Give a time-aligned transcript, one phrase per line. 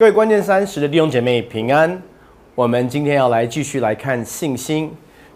[0.00, 2.00] 各位关键三十的弟兄姐妹平安，
[2.54, 4.88] 我们今天要来继续来看信心。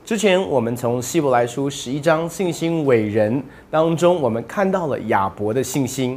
[0.05, 6.17] 之前我们从希伯来书十一章信心伟人当中，我们看到了亚伯的信心。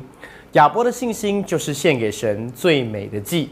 [0.52, 3.50] 亚伯的信心就是献给神最美的祭。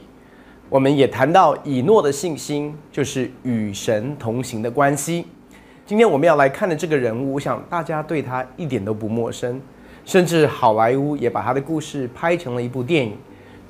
[0.70, 5.26] 我们也谈到以诺的信心，就是与神同行的关系。
[5.88, 9.60] 今天我们要来看的这个人物，我想大家对他一点都不陌生，
[10.06, 13.18] 甚至好莱坞也把他的故事拍成了一部电影。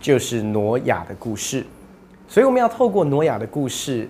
[0.04, 1.66] 就是挪亚的故事，
[2.28, 4.06] 所以我们要透过挪亚的故事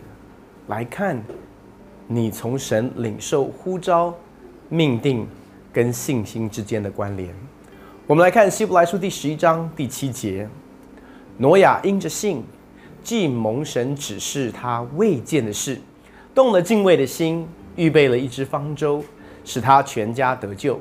[0.65, 1.23] 来看，
[2.07, 4.11] 你从神领受呼召、
[4.69, 5.27] 命定
[5.71, 7.31] 跟信心之间的关联。
[8.07, 10.49] 我们来看希伯来书第十一章第七节：
[11.37, 12.43] 挪亚因着信，
[13.03, 15.79] 既蒙神指示他未见的事，
[16.33, 19.03] 动了敬畏的心，预备了一只方舟，
[19.45, 20.79] 使他全家得救，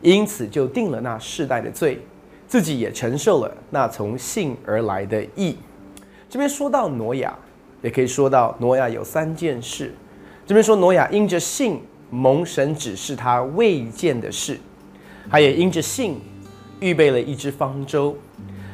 [0.00, 2.00] 因此就定了那世代的罪。
[2.46, 5.56] 自己也承受了那从信而来的义。
[6.28, 7.36] 这边说到挪亚，
[7.82, 9.94] 也可以说到挪亚有三件事。
[10.46, 14.58] 这边说挪亚因着信蒙神指示他未见的事，
[15.30, 16.20] 他也因着信
[16.80, 18.16] 预备了一只方舟，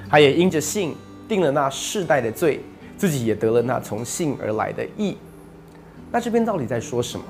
[0.09, 0.94] 他也因着信
[1.28, 2.61] 定了那世代的罪，
[2.97, 5.16] 自己也得了那从信而来的义。
[6.11, 7.25] 那这边到底在说什么？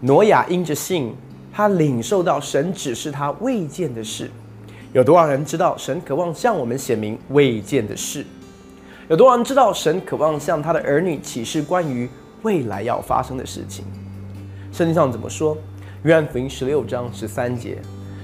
[0.00, 1.14] 挪亚因着信，
[1.52, 4.30] 他领受到神指示他未见的事。
[4.92, 8.24] 有多少人知道神渴望向我们显明未见的事？
[9.08, 12.08] 有多少人知道神渴望向他的儿女启示关于
[12.42, 13.84] 未来要发生的事情？
[14.72, 15.56] 圣经上怎么说？
[16.02, 17.78] 约翰福音十六章十三节：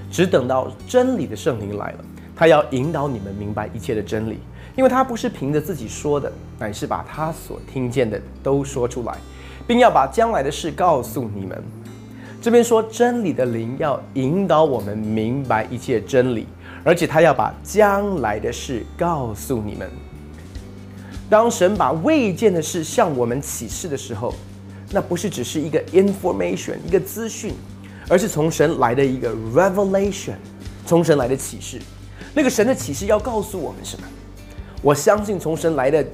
[0.09, 4.39] 只等到真理的圣灵来了，他要引导你们明白一切的真理，
[4.75, 9.17] 因为他不是凭着自己说的，乃是把他所听见的都说出来，
[9.67, 11.61] 并要把将来的事告诉你们。
[12.43, 16.45] 这边说真理的灵要引导我们明白一切真理。
[16.83, 19.89] 而且他要把将来的事告诉你们。
[21.29, 24.33] 当神把未见的事向我们启示的时候，
[24.91, 27.53] 那不是只是一个 information 一个资讯，
[28.09, 30.33] 而是从神来的一个 revelation，
[30.85, 31.79] 从神来的启示。
[32.33, 34.05] 那个神的启示要告诉我们什么？
[34.81, 36.05] 我相信从神来的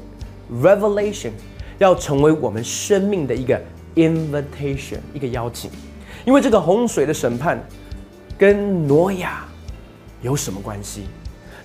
[0.62, 1.32] revelation
[1.80, 3.60] 要成为我们生命的一个
[3.96, 5.72] invitation，一个邀请。
[6.30, 7.60] 因为这个洪水的审判
[8.38, 9.44] 跟挪亚。
[10.22, 11.06] 有什么关系？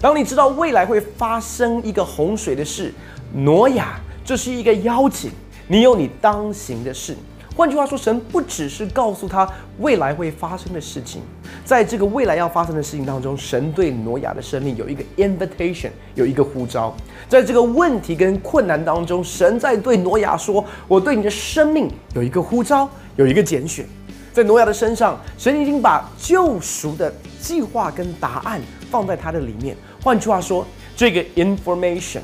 [0.00, 2.90] 当你知道未来会发生一个洪水的事，
[3.34, 5.30] 挪亚，这是一个邀请，
[5.68, 7.14] 你有你当行的事。
[7.54, 9.46] 换句话说，神不只是告诉他
[9.80, 11.20] 未来会发生的事情，
[11.62, 16.96] 在这个未来要发生的事情当中，神对挪亚的生命有一个 invitation，有一个呼召。
[17.28, 23.84] 在这个问题跟困难当中，神在对挪亚说：“我对你的生命有一个呼召，有一个拣选。”
[24.34, 29.76] 在挪亚的身上，神已经把救赎的计划跟答案放在他的里面。
[30.02, 32.18] 换句话说，这个 information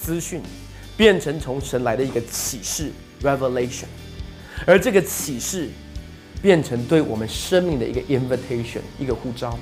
[0.00, 0.42] 资讯
[0.96, 2.90] 变成从神来的一个启示
[3.22, 3.84] revelation，
[4.66, 5.68] 而这个启示
[6.42, 9.56] 变成对我们生命的一个 invitation 一个呼召。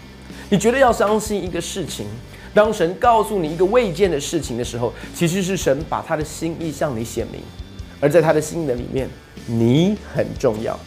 [0.48, 2.06] 你觉得要相信一个事情，
[2.54, 7.42] 当神告诉你一个未见的事情的时候，其实是神把他的心意向你显明，
[8.00, 9.06] 而在他的心的里面，
[9.44, 10.80] 你很重要。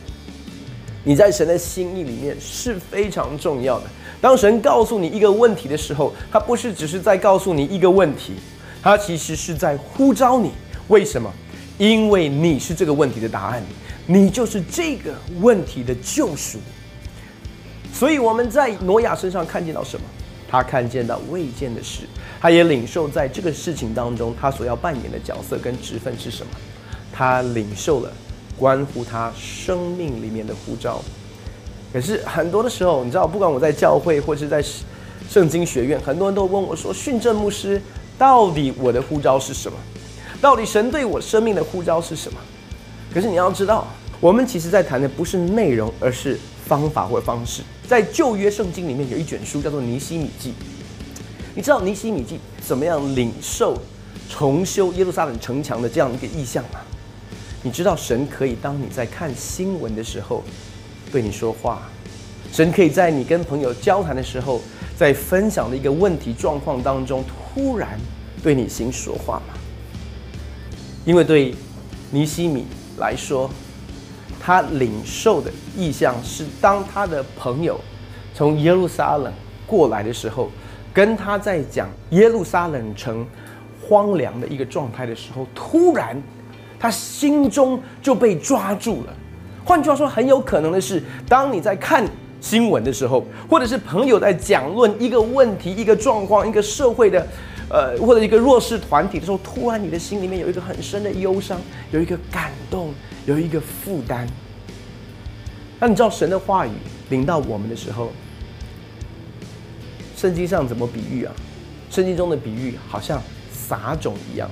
[1.03, 3.86] 你在神的心意里面是非常重要的。
[4.22, 8.34] 当神告诉你一个问题的时候，他不是只是在告诉你一个问题，
[8.81, 10.52] 他其实是在呼召你。
[10.88, 11.31] 为什么？
[11.78, 13.62] 因为你是这个问题的答案，
[14.06, 16.59] 你就是这个问题的救赎。
[17.91, 20.06] 所以我们在挪亚身上看见到什么？
[20.50, 22.03] 他看见到未见的事，
[22.40, 26.52] 他也领受在这个事情当中他所要扮演的角色跟职分是什么？
[27.12, 28.14] 他领受了。
[28.58, 31.02] 关乎他生命里面的呼召，
[31.91, 34.64] 可是很多的时候，你知道，不管我在教会或是在
[35.30, 37.81] 圣经学院，很多人都问我说：“训正牧师，
[38.18, 39.78] 到底我的呼召是什么？
[40.40, 42.40] 到底神对我生命的呼召是什么？”
[43.14, 43.88] 可是你要知道，
[44.19, 47.62] 我们其实在谈的不是内容，而是方法或方式。
[47.88, 50.50] 在旧约圣经里面有一卷书叫做《尼西米记》，
[51.56, 53.78] 你知道尼西米记怎么样领受
[54.30, 56.79] 重修耶路撒冷城墙的这样一个意象吗？
[57.65, 60.43] 你知道神可以当你在看新闻的时候
[61.09, 61.83] 对你说话，
[62.51, 64.59] 神可以在你跟朋友交谈的时候，
[64.97, 67.23] 在分享的一个问题状况当中
[67.55, 67.97] 突然
[68.43, 69.53] 对你心说话吗？
[71.05, 71.55] 因为对
[72.11, 72.65] 尼西米
[72.97, 73.49] 来说，
[74.41, 77.79] 他领受的意象是当他的朋友
[78.33, 79.31] 从耶路撒冷
[79.65, 80.51] 过来的时候，
[80.93, 83.25] 跟他在讲耶路撒冷城
[83.81, 86.21] 荒凉的一个状态的时候，突然。
[86.84, 89.14] 他心中就被抓住了。
[89.64, 92.06] 换句话说，很有可能的是，当你在看
[92.41, 97.26] 新闻的时候，或者是朋友在讲论一个问题、一个状况、一个社会的
[97.70, 101.58] 呃，或者一个弱势团体的时候，突然你的心里面有一个很深的忧伤，
[101.91, 102.94] 有一个感动，
[103.26, 104.28] 有一个负担。
[105.80, 106.72] 那你知道神的话语
[107.08, 108.12] 临到我们的时候，
[110.18, 111.32] 圣经上怎么比喻啊？
[111.90, 114.50] 圣经中的比喻好像撒种一样。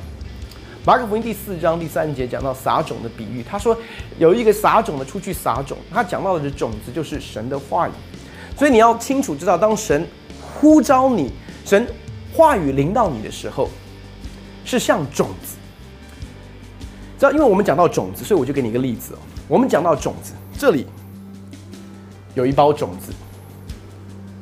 [0.83, 3.77] 马可福音第四章第三节讲到撒种的比喻，他说
[4.17, 7.91] 有一个撒种的出去撒种，他讲到的种子就是神的话语。
[8.57, 10.07] 所以你要清楚知道，当神
[10.41, 11.31] 呼召你，
[11.63, 11.87] 神
[12.33, 13.69] 话语临到你的时候，
[14.65, 15.55] 是像种子。
[17.19, 19.19] 知道，因为我们讲到种子，所以我就给你一个例子哦。
[19.47, 20.87] 我们讲到种子，这里
[22.33, 23.13] 有一包种子。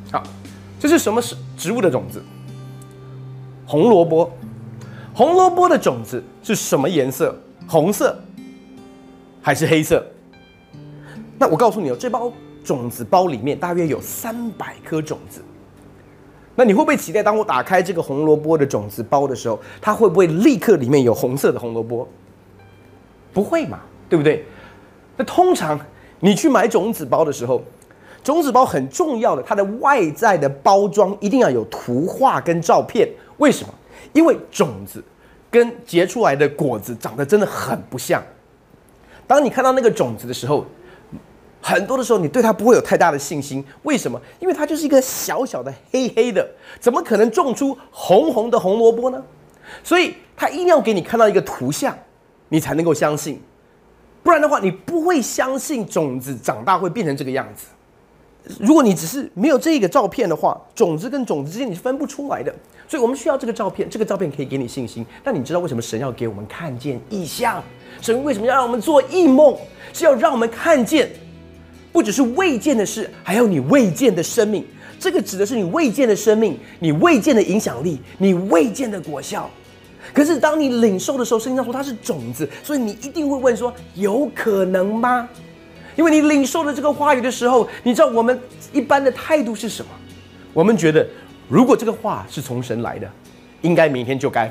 [0.10, 0.24] 好，
[0.80, 2.24] 这是什么是植物的种子？
[3.66, 4.32] 红萝卜。
[5.12, 7.36] 红萝卜的种子是什么颜色？
[7.68, 8.18] 红色
[9.42, 10.04] 还是黑色？
[11.38, 12.32] 那我告诉你哦，这包
[12.64, 15.42] 种子包里面大约有三百颗种子。
[16.56, 22.08] 那你会不会期待，当我打开这个红萝卜的种子包的时候，它会不会立刻里面有红色的红萝卜？
[23.32, 24.44] 不会嘛，对不对？
[25.16, 25.80] 那通常
[26.20, 27.62] 你去买种子包的时候，
[28.24, 33.08] 种子包很重要的，它的外在的包装一定要有图画跟照片。
[33.38, 33.74] 为什么？
[34.12, 35.02] 因为种子
[35.51, 38.24] 跟结出来的果子长得真的很不像。
[39.25, 40.66] 当你看到那个种子的时候，
[41.62, 43.63] 很多的时候你对它不会有太大的信心。
[43.84, 44.19] 为什么？
[44.40, 46.50] 因为它就是一个小小的黑黑的，
[46.80, 49.24] 怎么可能种出红红的红萝卜呢？
[49.84, 51.98] 所以它一定要给你看到一个图像，
[52.48, 53.42] 你才能够相信。
[54.24, 57.68] 不然的话，你不会相信种子长大会变成这个样子。
[58.60, 62.54] 如果你只是没有这个照片的话，种子跟种子之间你是分不出来的。
[62.88, 65.06] 所以我们需要这个照片，这个照片可以给你信心。
[65.24, 67.64] 但你知道为什么神要给我们看见异象？
[68.02, 69.56] 神为什么要让我们做异梦？
[69.94, 71.10] 是要让我们看见，
[71.92, 74.66] 不只是未见的事，还有你未见的生命。
[75.00, 79.50] 这个指的是你未见的生命，你未见的影响力，你未见的果效。
[80.12, 85.30] 可是当你领受的时候，圣经上说它是种子，所以你一定会问说：有可能吗？
[86.00, 88.40] 因为你领受了这个话语的时候，你知道我们
[88.72, 89.92] 一般的态度是什么？
[90.54, 91.06] 我们觉得，
[91.50, 93.12] 如果这个话是从神来的，
[93.63, 94.50] 应该明天就该，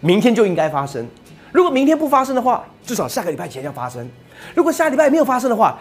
[0.00, 1.08] 明天就应该发生。
[1.52, 4.06] 如果明天不发生的话，至少下个礼拜前要发生。
[4.54, 5.78] 如果下礼拜没有发生的话，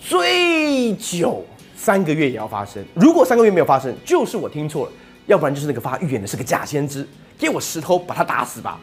[0.00, 1.44] 最久
[1.76, 2.82] 三个月也要发生。
[2.94, 4.92] 如果三个月没有发生，就是我听错了，
[5.26, 7.06] 要不然就是那个发预言的是个假先知，
[7.38, 8.80] 给我石头把他打死吧。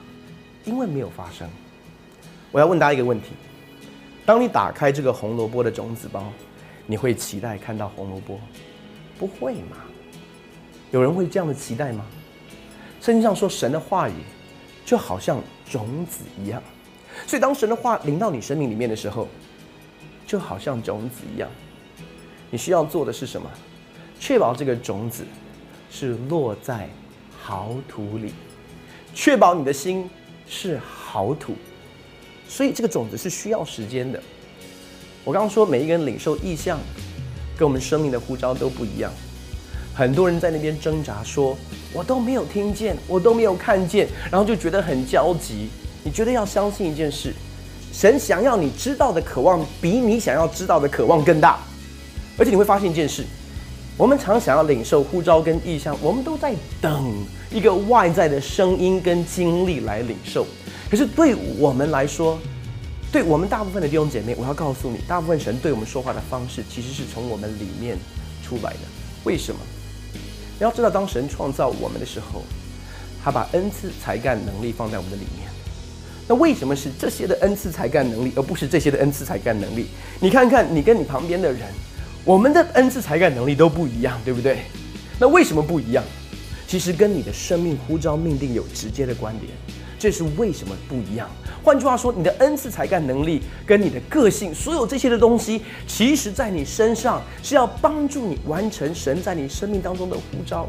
[0.65, 1.50] 因为没有发生，
[2.51, 3.30] 我要问大家一个问题。
[4.25, 6.33] 当你打开这个红萝卜的种子包，
[6.88, 8.39] 你会期待看到红萝卜？
[9.19, 9.77] 不会嘛？
[10.92, 12.04] 有人会这样的期待吗？
[13.00, 14.13] 圣经上说，神的话语
[14.83, 15.39] 就好像
[15.69, 16.62] 种子一样，
[17.27, 19.27] 所以当神的话临到你生命里面的时候，
[20.25, 21.48] 就好像种子一样。
[22.50, 23.48] 你需要做的是什么？
[24.19, 25.24] 确保这个种子
[25.92, 26.89] 是落在
[27.39, 28.33] 好土里，
[29.13, 30.10] 确保你的心
[30.48, 31.54] 是好土。
[32.47, 34.21] 所以这个种子是需要时间的。
[35.24, 36.80] 我刚刚说，每一个人领受意向，
[37.57, 39.12] 跟我们生命的呼召都不一样。
[39.94, 41.57] 很多人在那边挣扎，说
[41.94, 45.69] 我都没有听见，我都没有看见，然后就觉得很焦急。
[46.03, 47.33] 你觉得要相信一件事，
[47.92, 51.59] 神想要你知道的渴望，比你想要知道的渴望更大。
[52.38, 53.24] 而且你会发现一件事，
[53.98, 57.12] 我们常想要领受呼召跟意向，我们都在等
[57.50, 60.45] 一个外在的声音跟经历来领受。
[60.89, 62.39] 可是对我们来说，
[63.12, 67.98] 对我们大部分的弟兄姐妹，我要告诉你，大部分神对我们说话的方式，其实是从我们里面
[68.44, 68.80] 出来的。
[69.24, 69.60] 为什么？
[70.13, 72.44] 你要知道，当神创造我们的时候，
[73.24, 75.50] 他把恩赐、才干、能力放在我们的里面。
[76.27, 79.88] 那为什么是这些的恩赐、才干、能力，而不是这些的恩赐、才干、能力？
[80.20, 81.62] 你看看你跟你旁边的人，
[82.24, 84.60] 我们的恩赐、才干、能力都不一样，对不对？
[85.20, 86.04] 那为什么不一样？
[86.68, 89.54] 其实跟你的生命呼召命定有直接的关联。
[89.98, 91.30] 这是为什么不一样？
[91.64, 100.68] 换句话说，你的恩赐、才干、能力跟你的个性，所有这些的东西，其实在你身上是要帮助你完成神在你生命当中的呼召。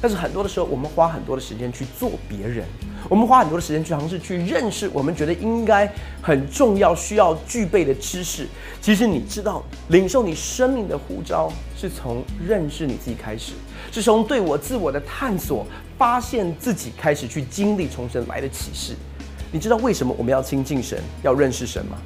[0.00, 2.64] 但是很多的时候，我们花很多的时间去做别人，
[3.08, 8.46] 我们花很多的时间去尝试去认识我们觉得应该很重要、需要具备的知识。
[8.80, 13.52] 其实你知道，领受你生命的呼召，是从认识你自己开始，
[13.90, 15.66] 是从对我自我的探索。
[15.98, 18.94] 发现自己开始去经历重生来的启示，
[19.50, 21.98] 你知道为什么我们要亲近神，要认识神吗？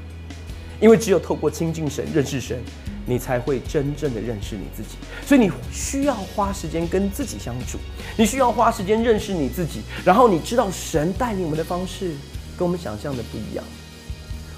[0.81, 2.59] 因为只有透过亲近神、认识神，
[3.07, 4.97] 你才会真正的认识你自己。
[5.27, 7.79] 所以你需要花时间跟自己相处，
[8.17, 12.13] 你需要花时间认识你自己，然后你知道神带领我们的方式
[12.57, 13.65] 跟我们想象的不一样。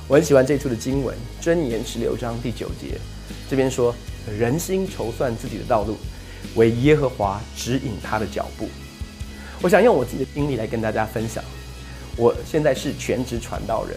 [0.07, 2.99] 我很喜欢这处的经文，箴言十六章第九节，
[3.49, 3.95] 这边说：
[4.39, 5.97] 人心筹算自己的道路，
[6.55, 8.69] 为耶和华指引他的脚步。
[9.63, 11.43] 我想用我自己的经历来跟大家分享。
[12.17, 13.97] 我现在是全职传道人，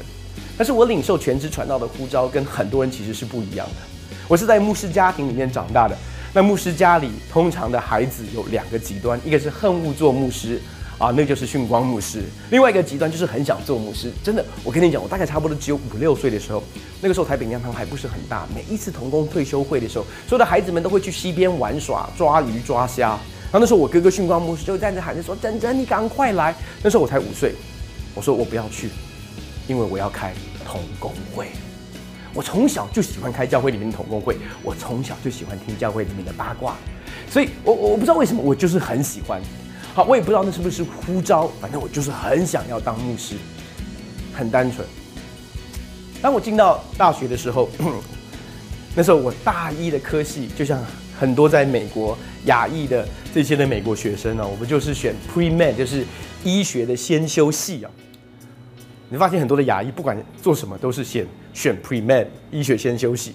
[0.58, 3.97] 但是我领受全职传道的呼召跟很多人其实是不一样的。
[4.28, 5.98] 我是在牧师家庭里面长大的，
[6.34, 10.62] 那牧师家里通常的孩子有两个极端，一个是恨恶做牧师
[10.98, 12.20] 啊，那就是训光牧师；
[12.50, 14.12] 另外一个极端就是很想做牧师。
[14.24, 16.62] 真的，我跟你讲，我大概差不多只有五六岁的时候，
[17.00, 23.18] 那个时候台北娘堂还不是很大，每一次童工退休会的时候，所有的孩子们都会去溪边玩耍、抓鱼、抓虾。
[23.50, 26.54] 然后那时候我哥哥训光牧师就站着喊着说：“珍珍，你赶快来！”
[26.84, 27.56] 那时候我才五岁。
[28.14, 28.90] 我说我不要去，
[29.68, 30.34] 因为我要开
[30.66, 31.48] 童工会。
[32.38, 36.76] 我从小就喜欢开教会里面的统工会，我从小就喜欢听教会里面的八卦，
[37.32, 39.42] 所以我我不知道为什么，我就是很喜欢。
[39.96, 43.34] 好，我也不知道那是不是呼召，反正我就是很想要当牧师，
[44.36, 44.88] 很单纯。
[46.22, 47.68] 当我进到大学的时候，
[48.94, 50.80] 那时候我大一的科系，就像
[51.20, 52.16] 很多在美国
[52.46, 53.04] 亚裔的
[53.34, 56.06] 这些的美国学生呢，我们就是选 pre med，就是
[56.44, 57.90] 医学的先修系啊。
[59.10, 61.26] 你发现很多的牙医不管做什么都是先
[61.58, 63.34] 选 pre med 医学先休息，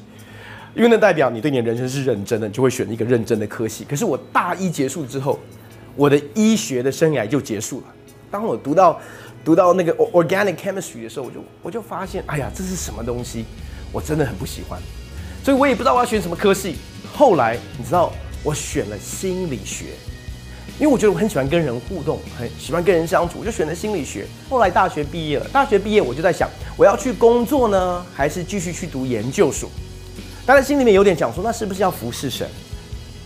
[0.76, 3.84] 因为那代表你对你的人生是认真的，你就会选一个认真的科系。
[3.84, 5.40] 可是我大一结束之后，
[5.96, 7.86] 我的医学的生涯就结束了。
[8.30, 9.00] 当我读到
[9.44, 13.44] 读到那个 organic chemistry 的时候，我就我就发现，哎呀，这是什么东西？
[13.90, 14.80] 我真的很不喜欢，
[15.42, 16.76] 所以我也不知道我要选什么科系。
[17.12, 18.12] 后来你知道，
[18.44, 19.86] 我选了心理学。
[20.82, 24.26] 因为我觉得我很喜欢跟人互动，很喜欢跟人相处，我就选了心理学。
[24.50, 29.70] 后来大学毕业了，大学毕业我就在想，我要去工作呢，还是继续去读研究所？
[30.44, 32.48] 当然心里面有点讲说，那是不是要服侍神？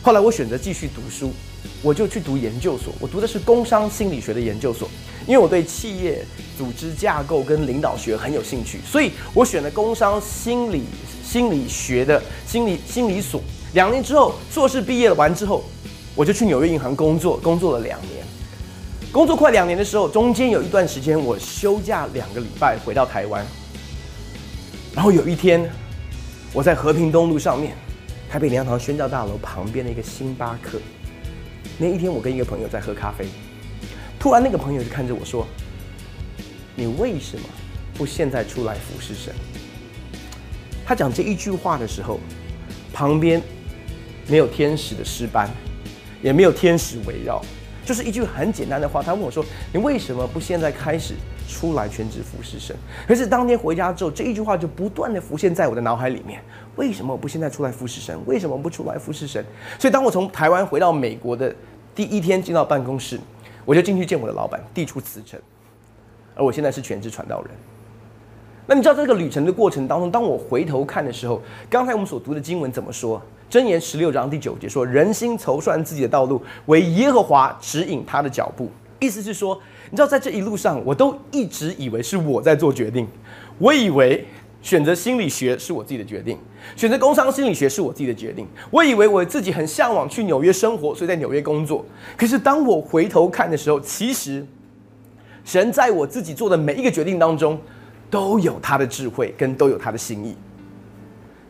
[0.02, 1.32] 后来我选择继续读书，
[1.80, 2.92] 我就去读研究所。
[3.00, 4.86] 我读的是工商心理学的研究所，
[5.26, 6.22] 因为我对企业
[6.58, 10.82] 组织架构跟领导学很有兴趣，所以我选了工商心理
[11.24, 13.40] 心理学的心理心理所。
[13.72, 15.64] 两年之后，硕士毕业了完之后。
[16.16, 18.24] 我就去纽约银行工作，工作了两年。
[19.12, 23.44] 工作快两年的时候，中间有一段时间我休假两个礼拜回到台湾。
[24.94, 25.70] 然后有一天，
[26.54, 27.76] 我在和平东路上面，
[28.30, 30.80] 台北联堂宣教大楼旁边的一个星巴克。
[31.76, 33.26] 那一天，我跟一个朋友在喝咖啡，
[34.18, 35.46] 突然那个朋友就看着我说
[36.74, 37.44] ：“你为什么
[37.92, 39.34] 不现在出来服侍神？”
[40.86, 42.18] 他讲这一句话的时候，
[42.90, 43.42] 旁边
[44.26, 45.50] 没有天使的诗班。
[46.26, 47.40] 也没有天使围绕，
[47.84, 49.00] 就是一句很简单的话。
[49.00, 51.14] 他问我说：“你为什么不现在开始
[51.48, 52.74] 出来全职服侍神？”
[53.06, 56.42] 可是当天回家之后，这一句话就不断的浮现在我的脑海里面。
[56.74, 58.18] 为什么我不现在出来服侍神？
[58.26, 59.44] 为什么不出来服侍神？
[59.78, 61.54] 所以当我从台湾回到美国的
[61.94, 63.20] 第一天进到办公室，
[63.64, 65.38] 我就进去见我的老板，递出辞呈。
[66.34, 67.50] 而我现在是全职传道人。
[68.66, 71.40] 那你知道这个旅程的过程当中，当我回头看的时候，
[71.70, 73.22] 刚才我们所读的经文怎么说？
[73.50, 79.56] 箴言十六章第九节说：“人心筹算自己的道路，为耶和华指引他的脚步。”意思是说，
[79.90, 83.06] 你知道在这一路上，我都一直以为是我在做决定。
[83.58, 84.26] 我以为
[84.62, 86.36] 选择心理学是我自己的决定，
[86.74, 88.46] 选择工商心理学是我自己的决定。
[88.70, 91.84] 我以为我自己很向往去纽约生活，所以在纽约工作。
[92.16, 94.44] 可是当我回头看的时候，其实
[95.44, 97.56] 神在我自己做的每一个决定当中，
[98.10, 100.34] 都有他的智慧，跟都有他的心意。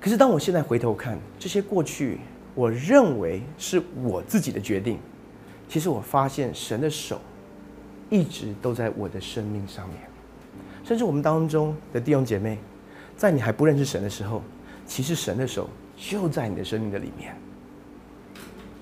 [0.01, 2.19] 可是当我现在回头看这些过去，
[2.55, 4.99] 我认为是我自己的决定，
[5.69, 7.21] 其实我发现神的手
[8.09, 9.99] 一直都在我的生命上面。
[10.85, 12.59] 甚至我们当中的弟兄姐妹，
[13.17, 14.43] 在你还不认识神的时候，
[14.87, 17.35] 其实神的手就在你的生命的里面，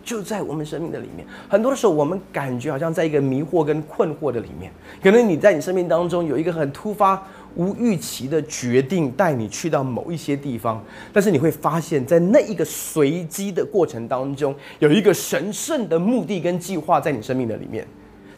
[0.04, 1.26] 就在我们生命的里面。
[1.48, 4.70] 很多的时候，我们感觉好像在一个迷惑跟困惑的里面，
[5.02, 7.26] 可能你在你生命当中有一个很突发。
[7.56, 10.82] 无预期的决定带你去到某一些地方，
[11.12, 17.86] 但是你会发现在那一个随机的过程当中，有一个神圣的目的跟计划在你生命的里面。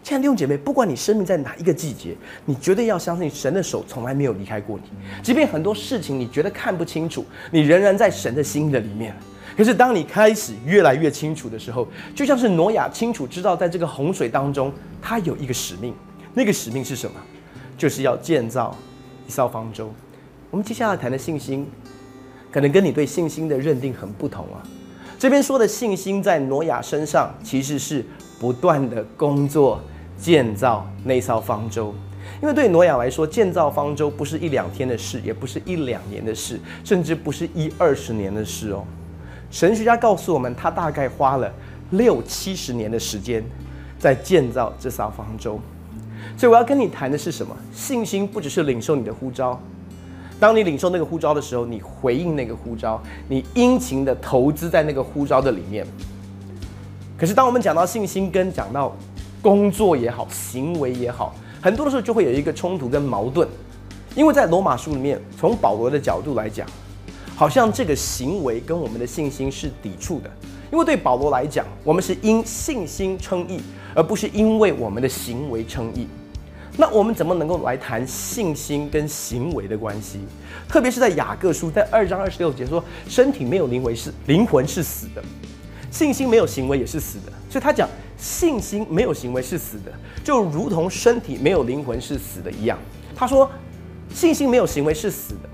[0.02, 4.90] 亲爱的弟兄姐妹，不管你生命在哪一个季节，你绝对要相信神的手从来没有离开过你。
[5.20, 9.12] 即便很多事情你觉得看不清楚，你仍然在神的心的里面。
[9.56, 15.92] 可是当你开始越来越清楚的时候，就像是挪亚清楚知道，在这个洪水当中，他有一个使命。
[16.34, 17.16] 那个使命是什么？
[17.76, 18.76] 就是要建造。
[19.26, 19.92] 一艘方舟，
[20.50, 21.66] 我们接下来谈的信心，
[22.50, 24.62] 可能跟你对信心的认定很不同啊。
[25.18, 28.04] 这边说的信心在挪亚身上，其实是
[28.38, 29.80] 不断的工作
[30.18, 31.94] 建造那艘方舟。
[32.42, 38.84] 因为对挪亚来说，建造方舟不是一两天的事，也不是一两年的事，甚至不是一二十年的事哦。
[39.50, 41.52] 神学家告诉我们，他大概花了
[41.90, 43.42] 六七十年的时间
[43.98, 45.60] 在建造这艘方舟。
[46.36, 47.56] 所以我要跟你谈的是什么？
[47.74, 49.58] 信心不只是领受你的呼召，
[50.38, 55.86] 当你领受那个呼召的时候，你回应那个呼召，你殷勤的投资在那个呼召的里面。
[57.16, 58.94] 可是当我们讲到信心跟讲到
[59.40, 63.48] 工作也好，行为也好，很多的时候就会有一个冲突跟矛盾。
[64.14, 66.66] 因为在罗马书里面，从保罗的角度来讲，
[67.34, 70.30] 好像这个行为跟我们的信心是抵触的。
[70.70, 73.60] 因为对保罗来讲，我们是因信心称义，
[73.94, 76.06] 而不是因为我们的行为称义。
[76.78, 80.20] 那我们怎么能够来谈信心跟行为的关系？
[80.68, 85.24] 特别是在雅各书在二章二十六节说，身体没有灵魂是灵魂是死的，
[85.90, 87.32] 信心没有行为也是死的。
[87.48, 89.92] 所以他讲信心没有行为是死的，
[90.22, 92.78] 就如同身体没有灵魂是死的一样。
[93.14, 93.50] 他说
[94.12, 95.48] 信心没有行为是死的，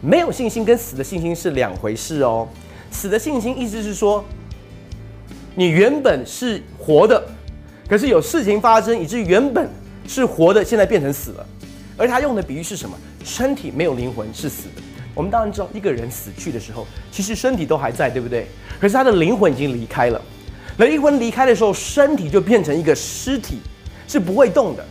[0.00, 2.46] 没有信心跟死的信心是两回事哦。
[2.92, 4.24] 死的信心意思是说，
[5.56, 7.28] 你原本是活的，
[7.88, 9.68] 可是有事情发生，以至于原本。
[10.06, 11.46] 是活的，现在变成死了。
[11.96, 12.96] 而他用的比喻是什么？
[13.24, 14.82] 身体没有灵魂是死的。
[15.14, 18.46] 我们当然知道，一个人死去的时候，其实身体都还在，对不对？
[18.78, 20.20] 可是他的灵魂已经离开了。
[20.76, 23.58] 灵魂离开的时候，身体就变成一个尸体，
[24.06, 24.84] 是不会动的。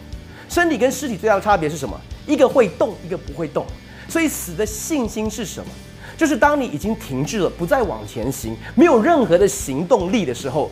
[0.49, 1.95] 身体跟尸体最大的差别是什么？
[2.25, 3.63] 一个会动，一个不会动。
[4.09, 5.67] 所以死的信心是什么？
[6.17, 10.71] 就是当你已经停滞了，不再往前行，没有任何的行动力的时候，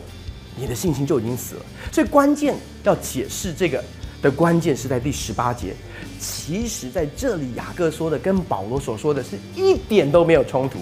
[0.56, 1.62] 你的信心就已经死了。
[1.92, 3.82] 所以关键要解释这个。
[4.24, 5.74] 的关键是在第十八节，
[6.18, 10.78] 其实在这里雅各说的跟保罗所说的是一点都没有冲突，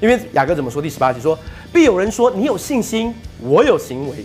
[0.00, 0.80] 因为雅各怎么说？
[0.80, 1.38] 第十八节说
[1.74, 4.24] ：“必有人说你有信心，我有行为，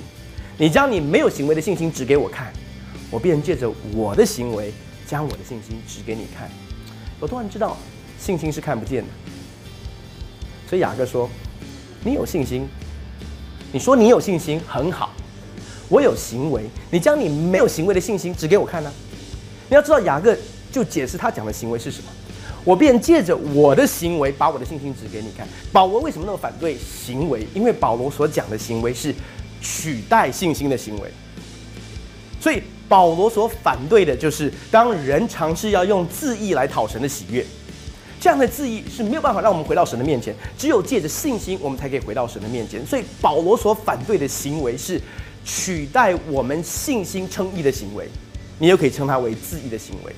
[0.58, 2.54] 你将你没有行为的信心指给我看，
[3.12, 4.72] 我便借着我的行为
[5.06, 6.50] 将我的信心指给你看。”
[7.20, 7.76] 我突然知道
[8.18, 9.10] 信心是看不见的，
[10.70, 11.30] 所以雅各说
[12.06, 12.66] ：“你有信心，
[13.74, 15.12] 你说你有信心很好。”
[15.90, 18.92] 我有行为，你将你没有行为的信心指给我看呢？
[19.70, 20.36] 你要知道雅各
[20.72, 22.10] 就解释他讲的行为是什么，
[22.64, 25.48] 我便借着我的行为把我的信心指给你看。
[25.72, 27.48] 保罗为什么那么反对行为？
[27.54, 29.14] 因为保罗所讲的行为是
[29.62, 31.10] 取代信心的行为，
[32.40, 37.44] 所以保罗所反对的就是当人尝试要用自义来讨神的喜悦，
[38.26, 42.84] 这样的自义是没有办法让我们回到神的面前，只有借着信心，我们才可以回到神的面前。
[42.84, 45.00] 所以保罗所反对的行为是。
[45.48, 48.10] 取代我们信心称义的行为，
[48.58, 50.12] 你又可以称它为自义的行为。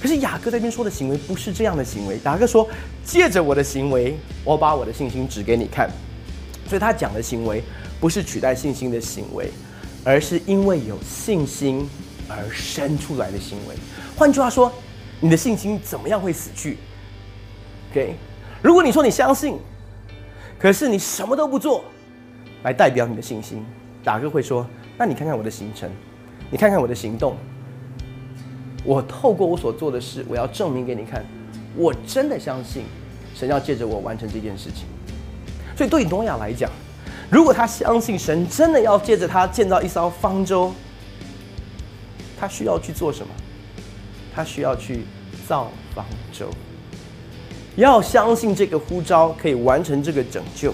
[0.00, 2.20] 可是雅各这边说的行为不是这样的行为。
[2.24, 2.68] 雅各说
[3.04, 5.90] ：“借着我的行为，我把我的信心指给你看。”
[6.70, 7.64] 所以他讲的行为
[7.98, 9.50] 不是取代信心的行为，
[10.04, 11.84] 而是因为有信心
[12.28, 13.74] 而生出来的行为。
[14.16, 14.72] 换句话说，
[15.18, 16.78] 你的信心怎么样会死去
[17.90, 18.14] ？OK，
[18.62, 19.58] 如果你说你相信，
[20.58, 21.84] 可是你什么都不做，
[22.62, 23.64] 来代表你的信心。
[24.04, 25.90] 大哥会说：“那你看看我的行程，
[26.50, 27.36] 你看看我的行动。
[28.84, 31.24] 我透过我所做的事，我要证明给你看，
[31.76, 32.84] 我真的相信
[33.34, 34.86] 神要借着我完成这件事情。
[35.76, 36.70] 所以对诺亚来讲，
[37.30, 40.72] 如果他相信神真的要借着他建造一艘方舟，
[42.38, 43.32] 他需要去做什么？
[44.32, 45.00] 他需要去
[45.46, 46.48] 造方舟，
[47.80, 50.72] 要相信这个呼召可以完成这个拯救。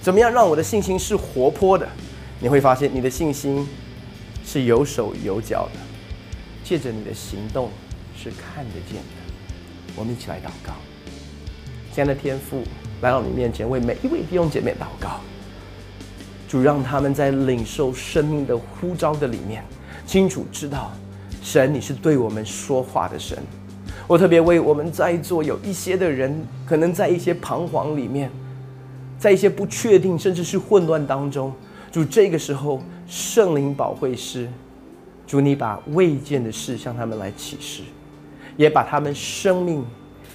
[0.00, 1.88] 怎么样让我的信心是活泼的？”
[2.40, 3.66] 你会发现，你的信心
[4.44, 5.80] 是有手有脚的，
[6.62, 7.70] 借着你的行动
[8.16, 9.94] 是看得见的。
[9.96, 10.72] 我们一起来祷告，
[11.94, 12.62] 亲爱的天父，
[13.00, 15.20] 来到你面前，为每一位弟兄姐妹祷告。
[16.46, 19.64] 主让他们在领受生命的呼召的里面，
[20.06, 20.92] 清楚知道，
[21.42, 23.38] 神你是对我们说话的神。
[24.06, 28.30] 我特别为我们在座有一些的人，可能在一些彷徨里面，
[29.18, 31.52] 在一些不确定甚至是混乱当中。
[31.90, 34.48] 主这个时候，圣灵保会师，
[35.26, 37.82] 主你把未见的事向他们来启示，
[38.56, 39.82] 也把他们生命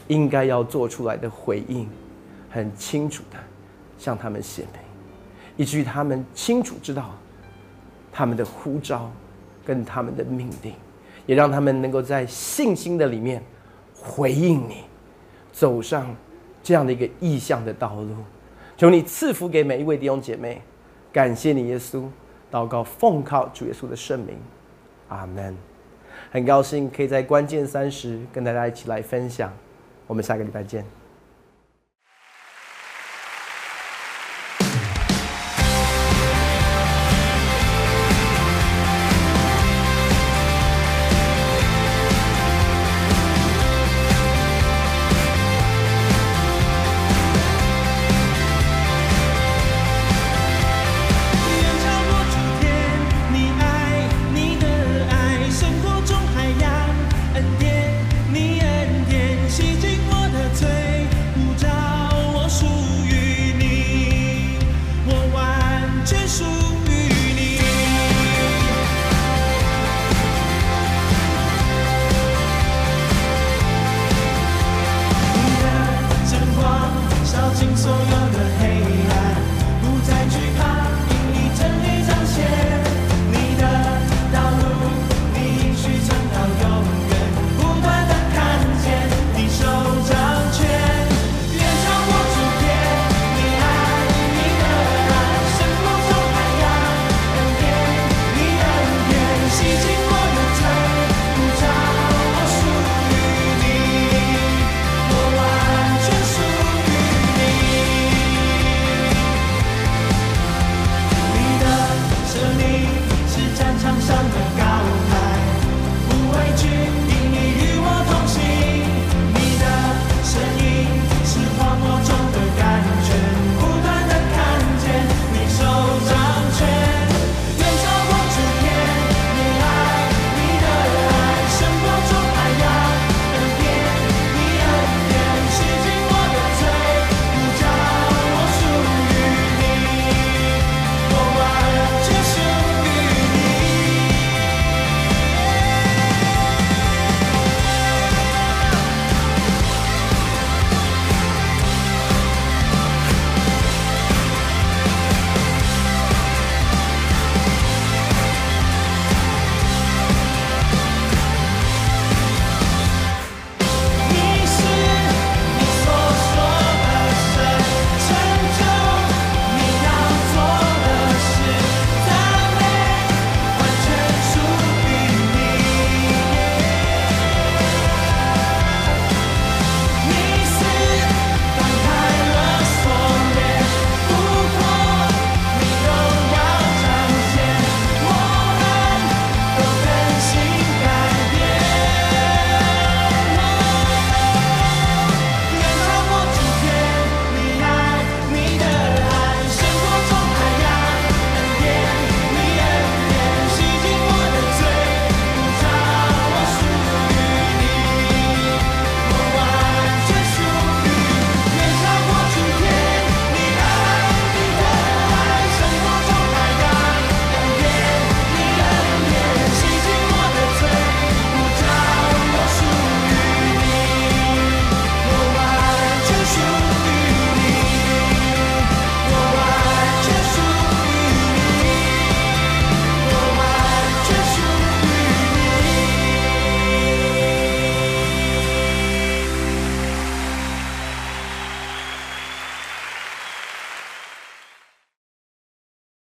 [0.08, 1.88] 应该要做出来的回应，
[2.49, 3.38] 很清楚的
[3.99, 4.82] 向他们显明，
[5.58, 7.12] 以至于他们清楚知道
[8.12, 9.12] 他们的呼召
[9.63, 10.73] 跟他们的命令，
[11.27, 13.43] 也让他们能够在信心的里面
[14.01, 14.83] 回应你，
[15.51, 16.15] 走上
[16.63, 18.15] 这样的一个意向的道路。
[18.77, 20.62] 求你赐福给每一位弟兄姐妹。
[21.12, 22.05] 感谢你，耶稣，
[22.51, 24.38] 祷告奉靠主耶稣的圣名，
[25.07, 25.57] 阿门。
[26.31, 29.51] 很高兴可以在关键三十跟大家一起来分享，
[30.05, 30.98] 我们下个礼拜见。